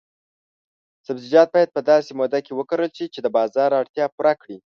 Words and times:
سبزیجات 1.07 1.47
باید 1.53 1.69
په 1.75 1.81
داسې 1.91 2.11
موده 2.19 2.39
کې 2.45 2.51
وکرل 2.55 2.89
شي 2.97 3.05
چې 3.13 3.19
د 3.21 3.27
بازار 3.37 3.69
اړتیا 3.79 4.05
پوره 4.15 4.33
کړي. 4.41 4.57